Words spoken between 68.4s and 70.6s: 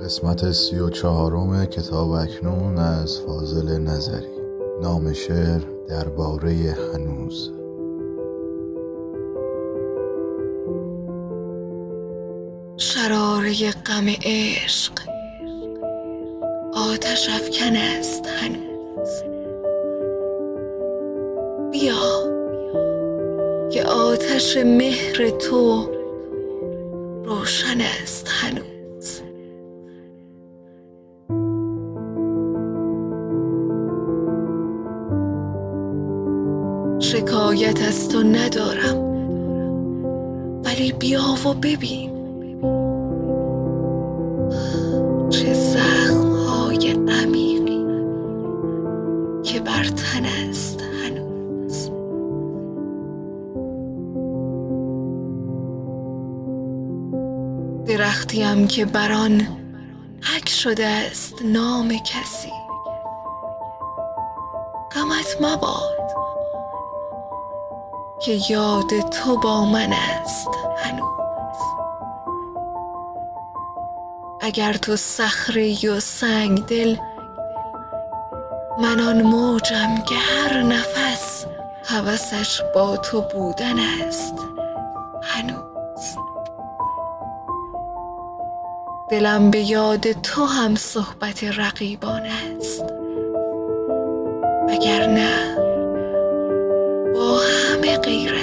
یاد تو با من است